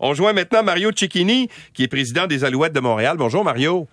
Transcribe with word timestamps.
On 0.00 0.14
joint 0.14 0.32
maintenant 0.32 0.62
Mario 0.62 0.90
Cecchini, 0.94 1.48
qui 1.74 1.84
est 1.84 1.88
président 1.88 2.26
des 2.26 2.44
Alouettes 2.44 2.72
de 2.72 2.80
Montréal. 2.80 3.16
Bonjour, 3.18 3.44
Mario. 3.44 3.88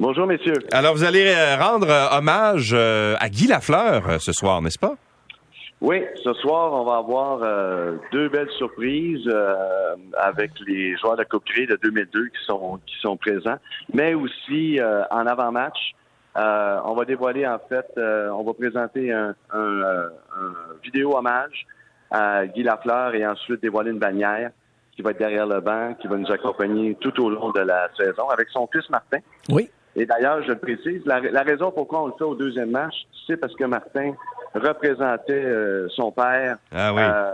Bonjour, 0.00 0.26
messieurs. 0.26 0.54
Alors, 0.72 0.94
vous 0.94 1.04
allez 1.04 1.26
euh, 1.28 1.56
rendre 1.56 1.88
euh, 1.88 2.18
hommage 2.18 2.72
euh, 2.74 3.14
à 3.20 3.28
Guy 3.28 3.46
Lafleur 3.46 4.20
ce 4.20 4.32
soir, 4.32 4.62
n'est-ce 4.62 4.78
pas? 4.78 4.94
Oui, 5.80 6.02
ce 6.24 6.32
soir, 6.34 6.72
on 6.72 6.84
va 6.84 6.96
avoir 6.96 7.40
deux 8.12 8.28
belles 8.28 8.50
surprises 8.56 9.28
avec 10.16 10.52
les 10.66 10.96
joueurs 10.96 11.14
de 11.14 11.22
la 11.22 11.24
Coupe 11.24 11.44
Grey 11.44 11.66
de 11.66 11.76
2002 11.82 12.26
qui 12.26 12.44
sont 12.46 12.78
qui 12.86 12.94
sont 13.00 13.16
présents, 13.16 13.58
mais 13.92 14.14
aussi 14.14 14.78
en 15.10 15.26
avant-match. 15.26 15.94
on 16.36 16.94
va 16.94 17.04
dévoiler 17.04 17.48
en 17.48 17.58
fait, 17.68 17.86
on 17.96 18.44
va 18.44 18.52
présenter 18.54 19.10
un, 19.12 19.34
un, 19.52 20.10
vidéo 20.84 21.16
hommage 21.16 21.66
à 22.12 22.46
Guy 22.46 22.62
Lafleur 22.62 23.16
et 23.16 23.26
ensuite 23.26 23.60
dévoiler 23.60 23.90
une 23.90 23.98
bannière 23.98 24.52
qui 24.94 25.02
va 25.02 25.10
être 25.10 25.18
derrière 25.18 25.46
le 25.46 25.60
banc, 25.60 25.94
qui 26.00 26.08
va 26.08 26.16
nous 26.16 26.30
accompagner 26.30 26.96
tout 27.00 27.18
au 27.22 27.30
long 27.30 27.50
de 27.50 27.60
la 27.60 27.88
saison 27.96 28.28
avec 28.28 28.48
son 28.50 28.68
fils 28.72 28.88
Martin. 28.90 29.18
Oui. 29.48 29.68
Et 29.94 30.06
d'ailleurs, 30.06 30.42
je 30.42 30.48
le 30.48 30.58
précise, 30.58 31.02
la, 31.04 31.42
raison 31.42 31.70
pourquoi 31.70 32.02
on 32.02 32.06
le 32.06 32.12
fait 32.16 32.24
au 32.24 32.34
deuxième 32.34 32.70
match, 32.70 32.94
c'est 33.26 33.36
parce 33.36 33.54
que 33.54 33.64
Martin 33.64 34.12
représentait 34.54 35.32
euh, 35.32 35.88
son 35.90 36.10
père 36.10 36.56
ah 36.74 36.94
oui. 36.94 37.02
euh, 37.02 37.30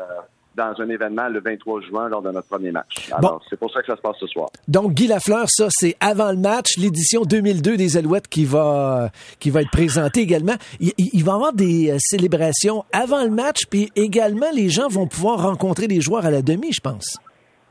dans 0.56 0.74
un 0.80 0.88
événement 0.88 1.28
le 1.28 1.40
23 1.40 1.82
juin 1.82 2.08
lors 2.08 2.20
de 2.20 2.32
notre 2.32 2.48
premier 2.48 2.72
match. 2.72 3.10
Alors, 3.12 3.40
c'est 3.48 3.58
pour 3.58 3.72
ça 3.72 3.80
que 3.80 3.86
ça 3.86 3.96
se 3.96 4.00
passe 4.00 4.16
ce 4.18 4.26
soir. 4.26 4.48
Donc, 4.66 4.92
Guy 4.92 5.06
Lafleur, 5.06 5.46
ça, 5.48 5.68
c'est 5.70 5.96
avant 6.00 6.32
le 6.32 6.36
match, 6.36 6.76
l'édition 6.78 7.22
2002 7.22 7.76
des 7.76 7.96
Alouettes 7.96 8.26
qui 8.26 8.44
va, 8.44 9.10
qui 9.38 9.50
va 9.50 9.62
être 9.62 9.70
présentée 9.70 10.20
également. 10.20 10.56
Il, 10.80 10.92
il 10.98 11.24
va 11.24 11.32
y 11.32 11.34
avoir 11.36 11.52
des 11.52 11.92
euh, 11.92 11.96
célébrations 12.00 12.84
avant 12.92 13.22
le 13.22 13.30
match, 13.30 13.66
puis 13.70 13.92
également, 13.94 14.50
les 14.52 14.68
gens 14.68 14.88
vont 14.88 15.06
pouvoir 15.06 15.42
rencontrer 15.42 15.86
les 15.86 16.00
joueurs 16.00 16.26
à 16.26 16.30
la 16.32 16.42
demi, 16.42 16.72
je 16.72 16.80
pense. 16.80 17.18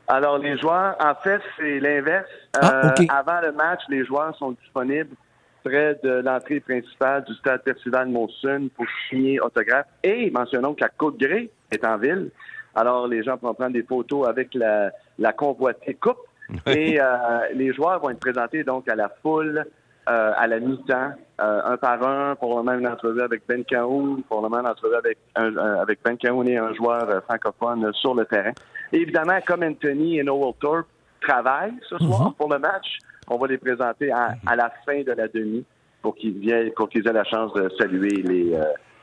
Alors, 0.08 0.38
les 0.38 0.56
joueurs, 0.58 0.96
en 1.00 1.14
fait, 1.14 1.40
c'est 1.58 1.80
l'inverse. 1.80 2.30
Ah, 2.60 2.94
euh, 2.98 3.04
avant 3.10 3.40
le 3.42 3.52
match, 3.52 3.80
les 3.90 4.04
joueurs 4.06 4.34
sont 4.36 4.52
disponibles 4.52 5.14
près 5.62 5.98
de 6.02 6.22
l'entrée 6.24 6.60
principale 6.60 7.24
du 7.24 7.34
stade 7.34 7.62
Percival 7.62 8.08
Monsun 8.08 8.68
pour 8.74 8.86
signer 9.08 9.38
autographe. 9.40 9.86
Et 10.02 10.30
mentionnons 10.30 10.74
que 10.74 10.80
la 10.80 10.88
Côte 10.88 11.18
Grey 11.18 11.50
est 11.70 11.84
en 11.84 11.98
ville. 11.98 12.30
Alors, 12.74 13.06
les 13.06 13.22
gens 13.22 13.36
pourront 13.36 13.54
prendre 13.54 13.72
des 13.72 13.82
photos 13.82 14.26
avec 14.26 14.54
la, 14.54 14.90
la 15.18 15.32
convoitée 15.32 15.94
coupe. 15.94 16.20
Et 16.66 16.98
euh, 16.98 17.04
les 17.52 17.74
joueurs 17.74 18.00
vont 18.00 18.08
être 18.08 18.20
présentés 18.20 18.64
donc 18.64 18.88
à 18.88 18.94
la 18.94 19.10
foule 19.22 19.66
euh, 20.08 20.32
à 20.36 20.46
la 20.46 20.58
mi-temps, 20.58 21.12
euh, 21.40 21.60
un 21.64 21.76
par 21.76 22.02
un, 22.02 22.34
pour 22.36 22.50
le 22.50 22.56
moment 22.56 22.78
une 22.78 22.88
entrevue 22.88 23.20
avec 23.20 23.42
Ben 23.46 23.62
le 23.70 23.76
moment 23.76 24.60
une 24.60 24.66
entrevue 24.66 24.94
avec, 24.94 25.18
avec 25.34 26.00
Ben 26.02 26.16
Cahoun 26.16 26.48
et 26.48 26.56
un 26.56 26.72
joueur 26.74 27.08
euh, 27.08 27.20
francophone 27.20 27.92
sur 27.94 28.14
le 28.14 28.24
terrain. 28.24 28.52
évidemment, 28.92 29.38
comme 29.46 29.62
Anthony 29.62 30.18
et 30.18 30.22
Noel 30.22 30.54
Thorpe 30.60 30.86
travaillent 31.20 31.74
ce 31.88 31.98
soir 31.98 32.28
mhm. 32.28 32.34
pour 32.34 32.52
le 32.52 32.58
match, 32.58 32.98
on 33.28 33.36
va 33.36 33.46
les 33.48 33.58
présenter 33.58 34.10
à, 34.10 34.34
à 34.46 34.56
la 34.56 34.72
fin 34.86 35.02
de 35.02 35.12
la 35.12 35.28
demi 35.28 35.64
pour 36.00 36.14
qu'ils 36.14 36.38
viennent, 36.38 36.72
pour 36.72 36.88
qu'ils 36.88 37.06
aient 37.06 37.12
la 37.12 37.24
chance 37.24 37.52
de 37.52 37.68
saluer 37.78 38.22
les, 38.22 38.56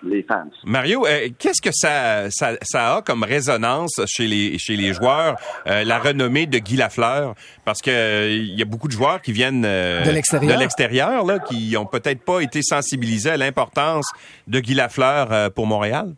les 0.03 0.23
fans. 0.23 0.49
Mario, 0.65 1.05
euh, 1.05 1.29
qu'est-ce 1.37 1.61
que 1.61 1.73
ça, 1.73 2.29
ça, 2.29 2.95
a 2.95 3.01
comme 3.01 3.23
résonance 3.23 4.01
chez 4.05 4.27
les, 4.27 4.57
chez 4.57 4.75
les 4.75 4.93
joueurs, 4.93 5.37
euh, 5.67 5.83
la 5.83 5.99
renommée 5.99 6.45
de 6.45 6.57
Guy 6.57 6.77
Lafleur? 6.77 7.35
Parce 7.63 7.81
que 7.81 7.91
euh, 7.91 8.29
il 8.29 8.57
y 8.57 8.61
a 8.61 8.65
beaucoup 8.65 8.87
de 8.87 8.93
joueurs 8.93 9.21
qui 9.21 9.31
viennent 9.31 9.63
de 9.63 10.57
l'extérieur, 10.59 11.25
là, 11.25 11.39
qui 11.39 11.75
ont 11.77 11.85
peut-être 11.85 12.23
pas 12.23 12.41
été 12.41 12.61
sensibilisés 12.61 13.31
à 13.31 13.37
l'importance 13.37 14.09
de 14.47 14.59
Guy 14.59 14.73
Lafleur 14.73 15.51
pour 15.51 15.67
Montréal. 15.67 16.13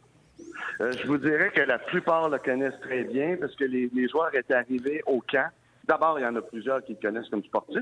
je 0.79 1.07
vous 1.07 1.17
dirais 1.17 1.51
que 1.55 1.61
la 1.61 1.79
plupart 1.79 2.29
le 2.29 2.37
connaissent 2.39 2.79
très 2.81 3.03
bien 3.03 3.35
parce 3.39 3.55
que 3.55 3.65
les, 3.65 3.89
les 3.93 4.07
joueurs 4.07 4.33
étaient 4.35 4.53
arrivés 4.53 5.01
au 5.05 5.21
camp 5.21 5.49
D'abord, 5.87 6.19
il 6.19 6.23
y 6.23 6.25
en 6.25 6.35
a 6.35 6.41
plusieurs 6.41 6.83
qui 6.83 6.93
le 6.93 6.99
connaissent 7.01 7.29
comme 7.29 7.43
sportif. 7.43 7.81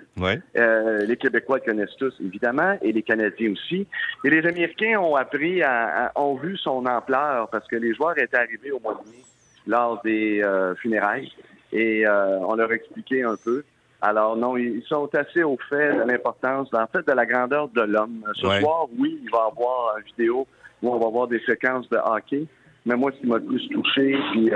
Euh, 0.56 1.06
les 1.06 1.17
Québécois 1.17 1.58
le 1.58 1.72
connaissent 1.72 1.95
tous, 1.98 2.14
évidemment, 2.23 2.78
et 2.84 2.92
les 2.92 3.02
Canadiens 3.02 3.53
aussi. 3.53 3.88
Et 4.23 4.30
les 4.30 4.45
Américains 4.45 5.00
ont 5.00 5.16
appris, 5.16 5.64
à, 5.64 6.11
ont 6.15 6.36
vu 6.36 6.55
son 6.58 6.86
ampleur 6.86 7.49
parce 7.49 7.67
que 7.67 7.76
les 7.76 7.95
joueurs 7.95 8.17
étaient 8.20 8.38
arrivés 8.38 8.71
au 8.71 8.80
mois 8.80 9.02
de 9.04 9.10
mai 9.10 9.23
lors 9.65 10.02
des 10.04 10.44
euh, 10.44 10.76
funérailles 10.76 11.32
et 11.73 12.05
euh, 12.05 12.39
on 12.42 12.55
leur 12.55 12.70
a 12.70 12.76
expliqué 12.76 13.23
un 13.23 13.36
peu. 13.44 13.64
Alors 14.02 14.38
non, 14.38 14.55
ils 14.55 14.83
sont 14.88 15.10
assez 15.15 15.42
au 15.42 15.58
fait 15.67 15.95
de 15.95 16.04
l'importance, 16.04 16.70
en 16.73 16.86
fait, 16.86 17.08
de 17.08 17.11
la 17.11 17.26
grandeur 17.26 17.70
de 17.70 17.82
l'homme. 17.82 18.23
Ce 18.36 18.48
soir, 18.60 18.86
oui, 18.99 19.20
il 19.23 19.32
va 19.32 19.48
y 19.48 19.52
avoir 19.52 19.98
une 19.98 20.04
vidéo 20.04 20.45
où 20.83 20.94
on 20.94 20.99
va 20.99 21.10
voir 21.10 21.27
des 21.27 21.39
séquences 21.39 21.89
de 21.89 21.98
hockey. 21.98 22.45
Mais 22.86 22.95
moi, 22.95 23.11
ce 23.15 23.20
qui 23.20 23.26
m'a 23.26 23.38
le 23.38 23.45
plus 23.45 23.67
touché, 23.70 24.15
puis 24.32 24.52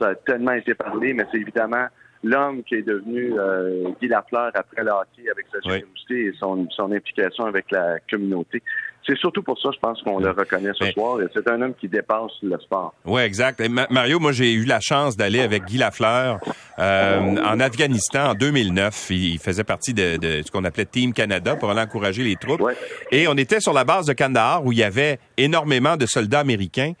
ça 0.00 0.08
a 0.08 0.14
tellement 0.16 0.50
été 0.50 0.74
parlé, 0.74 1.12
mais 1.12 1.24
c'est 1.30 1.38
évidemment 1.38 1.86
l'homme 2.22 2.62
qui 2.64 2.76
est 2.76 2.82
devenu 2.82 3.34
euh, 3.38 3.90
Guy 4.00 4.08
Lafleur 4.08 4.50
après 4.54 4.82
le 4.82 4.90
hockey 4.90 5.30
avec 5.30 5.46
sa 5.52 5.60
générosité 5.60 6.26
et 6.26 6.32
son, 6.38 6.68
son 6.70 6.92
implication 6.92 7.44
avec 7.44 7.70
la 7.70 7.98
communauté. 8.10 8.62
C'est 9.06 9.16
surtout 9.16 9.42
pour 9.42 9.58
ça, 9.58 9.70
je 9.72 9.78
pense 9.78 10.02
qu'on 10.02 10.18
le 10.18 10.30
reconnaît 10.30 10.72
ce 10.78 10.90
soir. 10.90 11.18
C'est 11.32 11.48
un 11.48 11.62
homme 11.62 11.72
qui 11.80 11.88
dépasse 11.88 12.32
le 12.42 12.58
sport. 12.58 12.92
Oui, 13.06 13.22
exact. 13.22 13.62
Mario, 13.88 14.20
moi, 14.20 14.32
j'ai 14.32 14.52
eu 14.52 14.64
la 14.64 14.80
chance 14.80 15.16
d'aller 15.16 15.40
avec 15.40 15.64
Guy 15.64 15.78
Lafleur 15.78 16.40
euh, 16.78 17.18
en 17.18 17.58
Afghanistan 17.58 18.32
en 18.32 18.34
2009. 18.34 19.06
Il 19.10 19.38
faisait 19.38 19.64
partie 19.64 19.94
de, 19.94 20.18
de 20.18 20.42
ce 20.44 20.50
qu'on 20.50 20.62
appelait 20.64 20.84
Team 20.84 21.14
Canada 21.14 21.56
pour 21.56 21.70
aller 21.70 21.80
encourager 21.80 22.22
les 22.22 22.36
troupes. 22.36 22.62
Et 23.10 23.28
on 23.28 23.34
était 23.38 23.60
sur 23.60 23.72
la 23.72 23.84
base 23.84 24.04
de 24.04 24.12
Kandahar 24.12 24.66
où 24.66 24.72
il 24.72 24.78
y 24.78 24.84
avait 24.84 25.18
énormément 25.38 25.96
de 25.96 26.04
soldats 26.04 26.40
américains. 26.40 26.92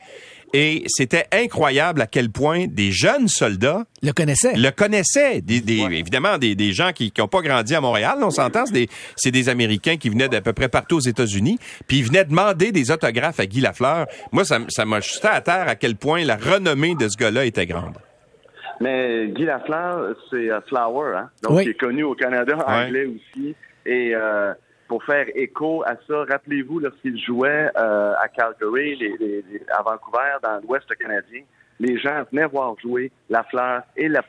Et 0.54 0.84
c'était 0.86 1.26
incroyable 1.32 2.00
à 2.00 2.06
quel 2.06 2.30
point 2.30 2.66
des 2.66 2.90
jeunes 2.90 3.28
soldats 3.28 3.84
le 4.02 4.12
connaissaient. 4.12 4.56
Le 4.56 4.70
connaissaient. 4.70 5.42
Des, 5.42 5.62
Évidemment, 5.92 6.38
des, 6.38 6.54
des, 6.54 6.72
gens 6.72 6.92
qui 6.92 7.12
n'ont 7.18 7.28
pas 7.28 7.42
grandi 7.42 7.74
à 7.74 7.80
Montréal, 7.80 8.18
on 8.22 8.30
s'entend, 8.30 8.64
c'est 8.66 8.72
des, 8.72 9.30
des, 9.30 9.48
Américains 9.48 9.96
qui 9.96 10.08
venaient 10.08 10.28
d'à 10.28 10.40
peu 10.40 10.52
près 10.52 10.68
partout 10.68 10.96
aux 10.96 11.00
États-Unis, 11.00 11.58
puis 11.86 11.98
ils 11.98 12.04
venaient 12.04 12.24
demander 12.24 12.72
des 12.72 12.90
autographes 12.90 13.40
à 13.40 13.46
Guy 13.46 13.60
Lafleur. 13.60 14.06
Moi, 14.32 14.44
ça, 14.44 14.58
ça 14.68 14.84
m'a 14.84 15.00
jeté 15.00 15.28
à 15.28 15.40
terre 15.40 15.68
à 15.68 15.74
quel 15.74 15.96
point 15.96 16.24
la 16.24 16.36
renommée 16.36 16.94
de 16.94 17.08
ce 17.08 17.16
gars-là 17.16 17.44
était 17.44 17.66
grande. 17.66 17.98
Mais 18.80 19.28
Guy 19.28 19.44
Lafleur, 19.44 20.16
c'est 20.30 20.50
euh, 20.50 20.60
Flower, 20.68 21.16
hein? 21.16 21.30
donc 21.42 21.62
il 21.62 21.70
est 21.70 21.74
connu 21.74 22.04
au 22.04 22.14
Canada, 22.14 22.56
anglais 22.66 23.06
aussi. 23.06 23.54
Et 23.84 24.14
euh, 24.14 24.52
pour 24.88 25.04
faire 25.04 25.26
écho 25.34 25.82
à 25.84 25.94
ça, 26.08 26.24
rappelez-vous 26.28 26.80
lorsqu'il 26.80 27.22
jouait 27.22 27.70
euh, 27.76 28.14
à 28.18 28.28
Calgary, 28.28 28.96
les, 28.96 29.44
à 29.70 29.82
Vancouver, 29.82 30.38
dans 30.42 30.60
l'Ouest 30.66 30.88
canadien, 30.96 31.42
les 31.78 31.98
gens 31.98 32.24
venaient 32.32 32.46
voir 32.46 32.74
jouer 32.80 33.12
la 33.28 33.44
fleur 33.44 33.82
et 33.96 34.08
la 34.08 34.22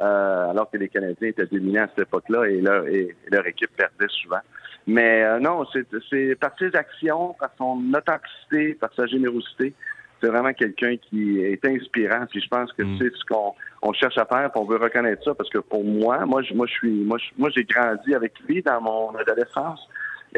euh, 0.00 0.50
alors 0.50 0.70
que 0.70 0.76
les 0.76 0.88
Canadiens 0.88 1.28
étaient 1.28 1.46
dominants 1.46 1.84
à 1.84 1.88
cette 1.88 2.06
époque-là 2.08 2.44
et 2.46 2.60
leur, 2.60 2.86
et 2.86 3.14
leur 3.30 3.46
équipe 3.46 3.70
perdait 3.76 4.12
souvent. 4.22 4.40
Mais 4.86 5.22
euh, 5.22 5.38
non, 5.38 5.64
c'est 5.72 6.34
par 6.36 6.52
ses 6.58 6.74
actions, 6.74 7.34
par 7.38 7.50
son 7.56 7.82
authenticité, 7.94 8.74
par 8.74 8.92
sa 8.94 9.06
générosité, 9.06 9.74
c'est 10.20 10.28
vraiment 10.28 10.52
quelqu'un 10.52 10.96
qui 10.96 11.40
est 11.40 11.64
inspirant. 11.64 12.26
Puis 12.28 12.40
je 12.40 12.48
pense 12.48 12.72
que 12.72 12.82
mm. 12.82 12.98
c'est 12.98 13.12
ce 13.14 13.24
qu'on 13.24 13.54
on 13.82 13.92
cherche 13.92 14.16
à 14.16 14.24
faire. 14.24 14.50
Puis 14.50 14.60
on 14.60 14.64
veut 14.64 14.78
reconnaître 14.78 15.22
ça 15.24 15.34
parce 15.34 15.50
que 15.50 15.58
pour 15.58 15.84
moi, 15.84 16.24
moi, 16.24 16.42
je, 16.42 16.54
moi, 16.54 16.66
je 16.66 16.72
suis, 16.72 17.04
moi, 17.04 17.18
moi, 17.36 17.50
j'ai 17.54 17.64
grandi 17.64 18.14
avec 18.14 18.32
lui 18.46 18.62
dans 18.62 18.80
mon 18.80 19.14
adolescence. 19.16 19.86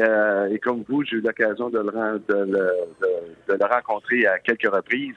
Euh, 0.00 0.48
et 0.48 0.58
comme 0.58 0.82
vous, 0.88 1.04
j'ai 1.04 1.16
eu 1.16 1.20
l'occasion 1.20 1.70
de 1.70 1.78
le, 1.78 2.18
de, 2.28 2.44
de, 2.46 3.54
le 3.54 3.66
rencontrer 3.66 4.26
à 4.26 4.38
quelques 4.38 4.68
reprises. 4.68 5.14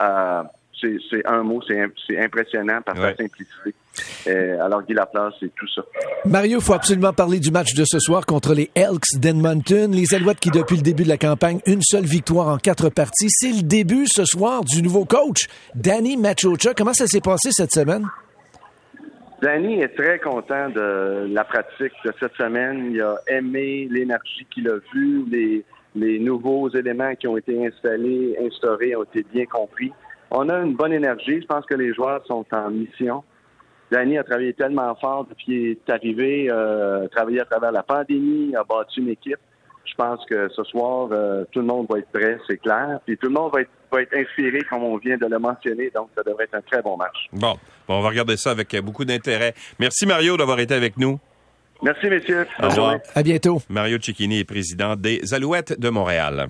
Euh, 0.00 0.42
c'est 1.10 1.26
un 1.26 1.42
mot, 1.42 1.60
c'est 1.66 2.18
impressionnant 2.18 2.80
par 2.82 2.96
sa 2.96 3.16
simplicité. 3.16 3.74
Euh, 4.26 4.64
alors, 4.64 4.82
Guy 4.84 4.94
Laplace, 4.94 5.34
c'est 5.40 5.54
tout 5.54 5.68
ça. 5.74 5.82
Mario, 6.24 6.58
il 6.58 6.64
faut 6.64 6.72
absolument 6.72 7.12
parler 7.12 7.40
du 7.40 7.50
match 7.50 7.74
de 7.74 7.84
ce 7.84 7.98
soir 7.98 8.24
contre 8.24 8.54
les 8.54 8.70
Elks 8.74 9.18
d'Edmonton. 9.18 9.90
Les 9.92 10.14
Alouettes 10.14 10.40
qui, 10.40 10.50
depuis 10.50 10.76
le 10.76 10.82
début 10.82 11.04
de 11.04 11.08
la 11.08 11.18
campagne, 11.18 11.60
une 11.66 11.82
seule 11.82 12.04
victoire 12.04 12.48
en 12.48 12.58
quatre 12.58 12.88
parties. 12.88 13.28
C'est 13.28 13.52
le 13.52 13.62
début 13.62 14.06
ce 14.06 14.24
soir 14.24 14.64
du 14.64 14.82
nouveau 14.82 15.04
coach, 15.04 15.46
Danny 15.74 16.16
Machocha. 16.16 16.74
Comment 16.74 16.94
ça 16.94 17.06
s'est 17.06 17.20
passé 17.20 17.50
cette 17.52 17.72
semaine? 17.72 18.06
Danny 19.42 19.80
est 19.80 19.96
très 19.96 20.20
content 20.20 20.70
de 20.70 21.26
la 21.32 21.44
pratique 21.44 21.92
de 22.04 22.12
cette 22.20 22.34
semaine. 22.34 22.92
Il 22.92 23.02
a 23.02 23.16
aimé 23.26 23.88
l'énergie 23.90 24.46
qu'il 24.54 24.68
a 24.68 24.76
vue, 24.94 25.24
les, 25.28 25.64
les 25.96 26.20
nouveaux 26.20 26.70
éléments 26.70 27.14
qui 27.16 27.26
ont 27.26 27.36
été 27.36 27.66
installés, 27.66 28.36
instaurés, 28.40 28.94
ont 28.94 29.02
été 29.02 29.26
bien 29.34 29.44
compris. 29.46 29.92
On 30.34 30.48
a 30.48 30.58
une 30.60 30.74
bonne 30.74 30.94
énergie. 30.94 31.42
Je 31.42 31.46
pense 31.46 31.66
que 31.66 31.74
les 31.74 31.92
joueurs 31.92 32.24
sont 32.26 32.46
en 32.52 32.70
mission. 32.70 33.22
Danny 33.90 34.16
a 34.16 34.24
travaillé 34.24 34.54
tellement 34.54 34.94
fort 34.94 35.26
depuis 35.28 35.44
qu'il 35.44 35.68
est 35.72 35.90
arrivé, 35.90 36.48
euh, 36.50 37.06
travaillé 37.08 37.40
à 37.42 37.44
travers 37.44 37.70
la 37.70 37.82
pandémie, 37.82 38.56
a 38.56 38.64
battu 38.64 39.00
une 39.00 39.10
équipe. 39.10 39.38
Je 39.84 39.94
pense 39.94 40.24
que 40.24 40.48
ce 40.48 40.64
soir, 40.64 41.08
euh, 41.12 41.44
tout 41.52 41.60
le 41.60 41.66
monde 41.66 41.86
va 41.90 41.98
être 41.98 42.10
prêt, 42.10 42.38
c'est 42.48 42.56
clair. 42.56 43.00
Puis 43.04 43.18
tout 43.18 43.26
le 43.28 43.34
monde 43.34 43.52
va 43.52 43.60
être, 43.60 43.70
va 43.92 44.00
être 44.00 44.14
inspiré, 44.16 44.60
comme 44.70 44.82
on 44.84 44.96
vient 44.96 45.18
de 45.18 45.26
le 45.26 45.38
mentionner. 45.38 45.90
Donc, 45.94 46.08
ça 46.16 46.22
devrait 46.22 46.44
être 46.44 46.54
un 46.54 46.62
très 46.62 46.80
bon 46.80 46.96
match. 46.96 47.28
Bon, 47.34 47.58
bon 47.86 47.98
on 47.98 48.00
va 48.00 48.08
regarder 48.08 48.38
ça 48.38 48.52
avec 48.52 48.74
beaucoup 48.80 49.04
d'intérêt. 49.04 49.52
Merci, 49.78 50.06
Mario, 50.06 50.38
d'avoir 50.38 50.58
été 50.60 50.72
avec 50.72 50.96
nous. 50.96 51.20
Merci, 51.82 52.08
messieurs. 52.08 52.46
Au 52.62 52.68
revoir. 52.68 52.98
À 53.14 53.22
bientôt. 53.22 53.60
Mario 53.68 53.98
Cecchini 54.00 54.38
est 54.38 54.44
président 54.44 54.96
des 54.96 55.34
Alouettes 55.34 55.78
de 55.78 55.90
Montréal. 55.90 56.48